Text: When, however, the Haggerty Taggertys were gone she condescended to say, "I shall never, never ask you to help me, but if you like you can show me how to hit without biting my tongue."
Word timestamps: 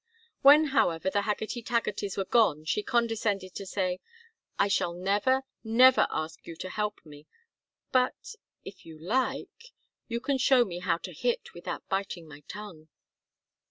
When, 0.41 0.69
however, 0.73 1.11
the 1.11 1.21
Haggerty 1.21 1.61
Taggertys 1.61 2.17
were 2.17 2.25
gone 2.25 2.65
she 2.65 2.81
condescended 2.81 3.53
to 3.53 3.67
say, 3.67 3.99
"I 4.57 4.67
shall 4.67 4.93
never, 4.93 5.43
never 5.63 6.07
ask 6.09 6.47
you 6.47 6.55
to 6.55 6.71
help 6.71 7.05
me, 7.05 7.27
but 7.91 8.33
if 8.65 8.83
you 8.83 8.97
like 8.97 9.73
you 10.07 10.19
can 10.19 10.39
show 10.39 10.65
me 10.65 10.79
how 10.79 10.97
to 10.97 11.13
hit 11.13 11.53
without 11.53 11.87
biting 11.87 12.27
my 12.27 12.39
tongue." 12.47 12.87